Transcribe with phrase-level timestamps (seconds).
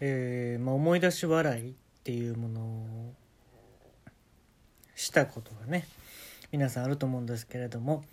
[0.00, 3.14] えーまあ、思い出し笑いっていうものを
[4.94, 5.86] したことがね
[6.52, 8.04] 皆さんあると思うんですけれども、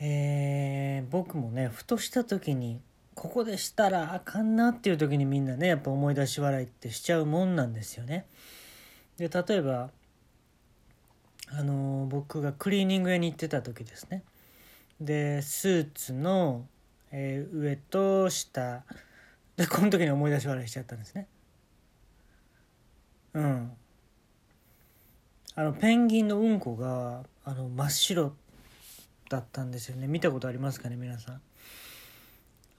[0.00, 2.80] えー僕もねふとした時に
[3.14, 8.26] ここでしたらあかんなっていう時にみんなねやっぱ思い出し笑いってしちゃうもんなんですよね。
[9.16, 9.90] で例えば
[11.48, 14.24] あの僕がクリーニング屋に行ってた時ですね
[15.00, 16.66] でスーツの、
[17.12, 18.82] えー上と下
[19.56, 21.28] でこの時に思い出し笑いしちゃったんですね。
[23.34, 23.72] うん。
[25.54, 28.34] あのペンギンのうんこがあの真っ白
[29.30, 30.06] だったんですよね。
[30.06, 31.40] 見たことありますかね皆さん。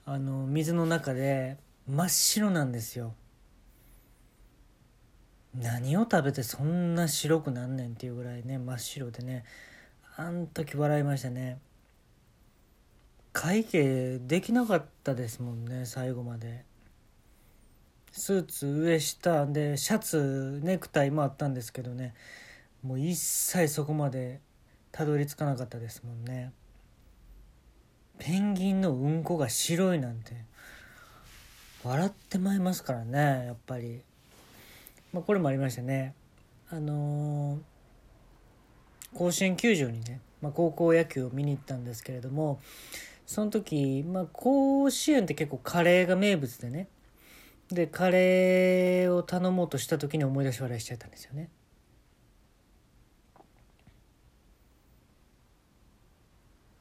[0.06, 1.56] あの水の中で
[1.88, 3.14] 真っ白なんですよ。
[5.54, 9.44] 何を食べてそんな白くなんねんっていうぐらいね真っ白でね。
[10.16, 11.58] あん時笑いましたね。
[13.32, 16.64] 会計できなかったですもんね最後まで。
[18.12, 22.14] スーツ上下でシャツネクタイもあったんですけどね。
[22.82, 24.40] もう一切そこまで
[24.92, 26.52] たどり着かなかったですもんね。
[28.18, 30.32] ペンギンのうんこが白いなんて。
[31.84, 34.02] 笑ってまいますからねやっぱり。
[35.12, 36.14] まあこれもありましたね。
[36.70, 37.78] あのー
[39.14, 42.60] 甲子園球場にね、まあ、高校野球を見に行ったんですけれども
[43.26, 46.88] その時、まあ、甲子園って結構カレーが名物でね
[47.70, 51.50] でカレーを頼もうとした時に思い出し笑いしちゃったんですよね。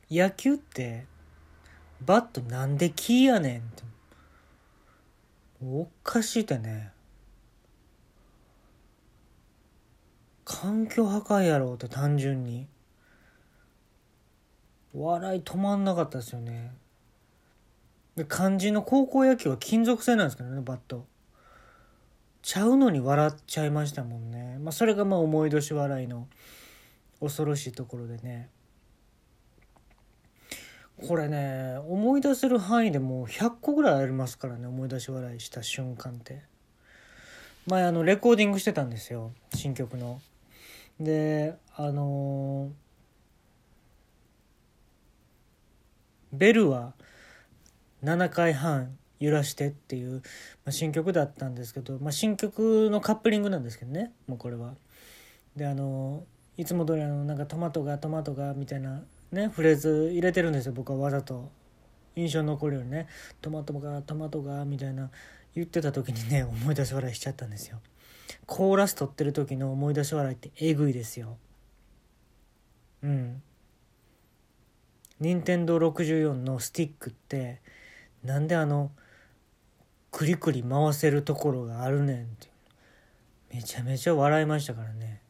[0.09, 1.05] 野球って
[2.01, 3.83] バットなんでキーやねんって。
[5.61, 6.91] おかしいってね。
[10.45, 12.67] 環境破壊やろうって単純に。
[14.93, 16.71] 笑い止まんなかったですよね。
[18.17, 21.05] で肝心の高校野球は金属製なんですけどねバット。
[22.41, 24.57] ちゃうのに笑っちゃいましたもんね。
[24.59, 26.27] まあそれがまあ思い出し笑いの
[27.19, 28.49] 恐ろしいところでね。
[31.07, 36.41] これね思い出せる範囲でもう100個ぐらいありますからね思い出し笑いした瞬間って。
[37.67, 40.19] 前あのレコーディングしてたんですよ新曲の。
[40.99, 42.87] であのー
[46.33, 46.93] ベルは
[48.03, 50.21] 7回半揺らしてっていう、ま
[50.67, 54.75] あ、新曲だったんですけど、まあ、新曲のカップリングなんですけどねもうこれは。
[55.55, 56.23] であの
[56.55, 61.51] いつも通りあのなんかトマトがトマトがみたいなねフレーズ入れてるんですよ僕はわざと。
[62.15, 63.07] 印象に残るようにね。
[63.41, 65.11] トマトがトマトがみたいな
[65.55, 67.79] 言ってた時にね思い出し笑いしちゃったんですよ。
[68.45, 71.37] コーラス取ってる時の思い出し笑いってえぐいですよ。
[73.03, 73.41] うん。
[75.19, 77.61] 任天堂64のスティックって
[78.23, 78.91] なんであの
[80.11, 82.49] クリクリ回せるところがあるねんって
[83.53, 85.21] めちゃめちゃ笑いましたからね。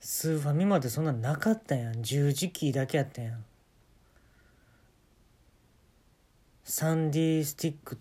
[0.00, 2.02] スーファミまでそんななかったやん。
[2.02, 3.44] 十字キーだけやったやん。
[6.62, 7.98] サンディースティックっ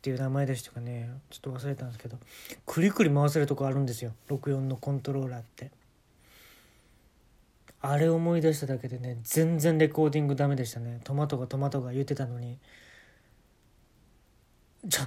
[0.00, 1.10] ていう名前でしたかね。
[1.28, 2.18] ちょっと忘れたんですけど。
[2.66, 4.12] クリクリ回せるとこあるんですよ。
[4.28, 5.72] 64のコントローラーって。
[7.82, 11.00] あれ思い出しただけでね全然レコーディングダメでしたね。
[11.02, 12.58] トマトがトマトが言ってたのに。
[14.88, 15.02] ちょ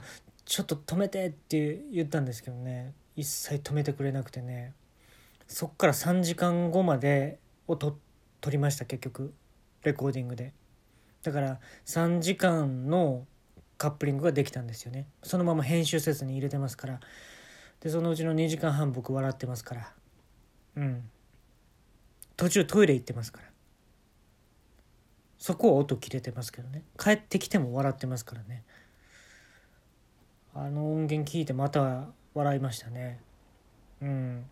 [0.46, 2.94] ちょっと止めてって言ったんですけどね。
[3.16, 4.74] 一切止めてくれなくてね。
[5.48, 7.98] そっから3時間後までをと
[8.42, 9.34] 撮りました結局。
[9.84, 10.54] レコーディングで。
[11.22, 13.26] だから3時間の
[13.78, 15.06] カップリングができたんですよね。
[15.22, 17.00] そのまま編集せずに入れてますから。
[17.82, 19.94] でそのうちの2時間半僕笑ってますから。
[20.78, 21.10] うん。
[22.36, 23.48] 途中トイレ行ってますから。
[25.38, 26.84] そこは音切れてますけどね。
[26.98, 28.64] 帰ってきても笑ってますからね。
[30.56, 33.20] あの音源聞いてまた笑いましたね。
[34.02, 34.46] うん。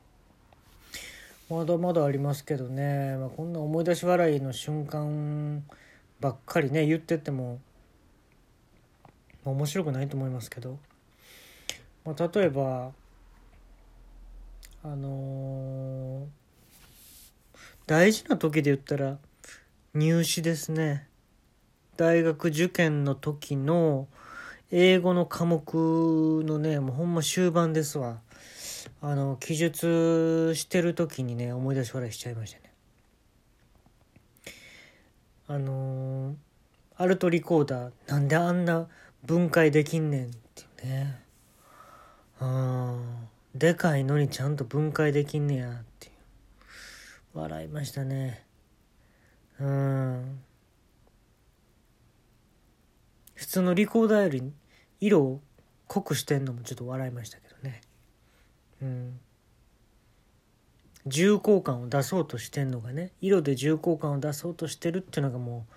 [1.49, 5.63] まだまだありますけどね、まあ、こんな思い出し笑いの瞬間
[6.19, 7.59] ばっかりね言ってても、
[9.43, 10.77] まあ面白くないと思いますけど、
[12.05, 12.91] まあ、例えば
[14.83, 16.40] あのー
[17.87, 19.17] 大事な時で言ったら
[19.93, 21.07] 入試ですね。
[21.97, 24.07] 大学受験の時の
[24.71, 28.21] 英語の科目のねもうほんま終盤ですわ。
[29.01, 32.73] あの記述してる時にね思い出し笑いしちゃいましたね。
[35.47, 36.35] あのー
[37.01, 38.87] アルトリコーダーなんであんな
[39.23, 41.19] 分解できんねんっていうね。
[42.39, 45.83] うんでかいのにちゃんと分解できんねやっ
[47.33, 48.45] 笑いましたね。
[49.59, 50.41] うん。
[53.35, 54.53] 普通のリコーダーより
[54.99, 55.41] 色を
[55.87, 57.81] 濃くしてんのもちょっと笑いましたけどね。
[58.81, 59.19] うん。
[61.07, 65.73] 重厚感を出そうとしてんのがね色で重厚感を出そうとしてるっていうのがもう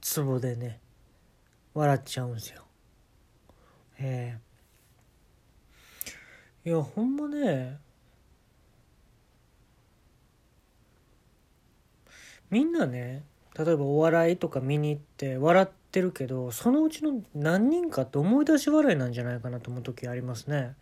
[0.00, 0.80] ツボでね
[1.74, 2.62] 笑っちゃうんですよ。
[3.98, 4.38] え
[6.64, 6.68] え。
[6.68, 7.78] いやほんまね
[12.50, 13.22] みんなね
[13.58, 20.74] 例えばお笑いとか見に行って笑ってるけどそのうちの何人かって思い出し笑いなんじゃないかなと思う時ありますね。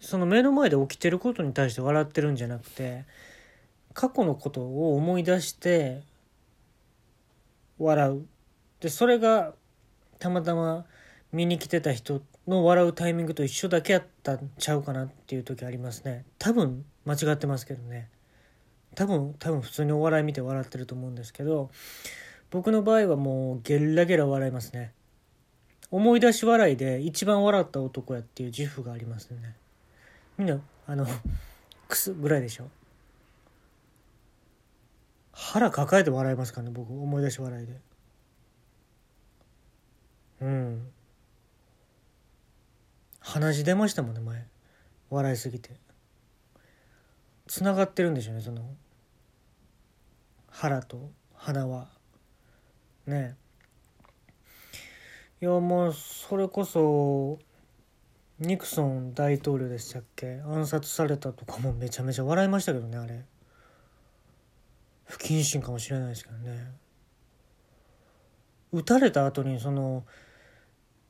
[0.00, 3.04] その目の前で起きてることに対して笑ってるんじゃなくて
[3.94, 6.02] 過去のことを思い出して
[7.78, 8.26] 笑う。
[8.80, 9.54] でそれが
[10.18, 10.84] たまたま
[11.32, 16.24] 見に来てた人の笑うタイミングと一緒だけやったんちゃうかなっていう時ありますね。
[16.38, 18.08] 多分間違ってますけどね。
[18.94, 21.70] 多分多分普通にお笑い見て笑ってると思うんですけど
[22.50, 24.92] 僕の場合はもうゲラゲラ笑いますね。
[25.90, 29.56] 思い出し笑いで一番笑った男やっていう自負がありますね。
[30.38, 31.06] みんなあの
[31.88, 32.68] クスぐらいでしょ？
[35.32, 37.80] 腹抱えて笑いますからね僕思い出し笑いで。
[40.40, 40.92] うん。
[43.20, 44.46] 鼻血出ましたもんね前。
[45.10, 45.70] 笑いすぎて。
[47.46, 48.62] つながってるんでしょうねその
[50.56, 51.88] 腹と鼻は。
[53.06, 53.36] ね。
[55.42, 57.40] いやもうそれこそ
[58.38, 60.40] ニクソン大統領でしたっけ？
[60.46, 63.24] 暗殺されたとかもめちゃめちゃ笑いましたけどねあれ。
[65.06, 66.70] 不謹慎かもしれないですけどね。
[68.72, 70.04] 撃たれた後にその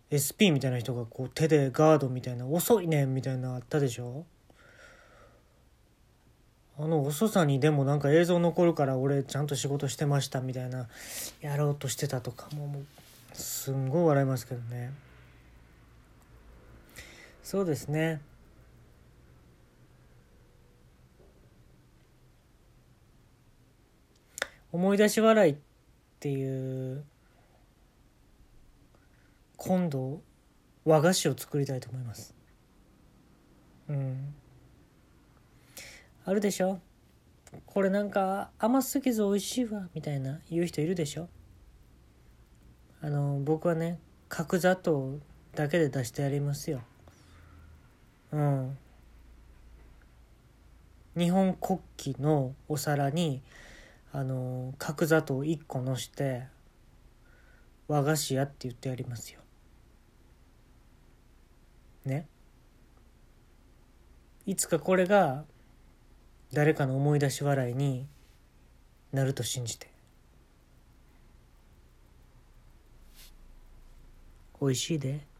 [0.08, 4.24] SP みたいな人がこう手でガードみたいな遅いねんみたいなあったでしょ？
[6.76, 10.88] あの遅さにでもなんか映像残るから俺ちゃんと仕事してましたみたいな
[11.40, 14.92] やろうとしてたとかもうすんごい笑いますけどね。
[17.42, 18.20] そうですね。
[24.72, 25.56] 思い出し笑いっ
[26.18, 27.04] ていう
[29.56, 30.20] 今度
[30.84, 32.34] 和菓子を作りたいと思います。
[33.88, 34.34] うん。
[36.24, 36.80] あるでしょ？
[37.66, 41.28] これなんか甘すぎず美味しいわみたいな言う人いるでしょ？
[43.02, 43.98] あの僕はね
[44.28, 45.18] 角砂糖
[45.54, 46.80] だけで出してやりますよ。
[48.32, 48.78] うん。
[51.16, 53.40] 日本国旗のお皿に
[54.12, 56.44] あの角砂糖1個のして
[57.86, 59.40] 和菓子屋って言ってやりますよ。
[62.04, 62.26] ね？
[64.46, 65.44] いつかこれが
[66.54, 68.06] 誰かの思い出し笑いに
[69.12, 69.88] なると信じて
[74.60, 75.33] 美味しいで。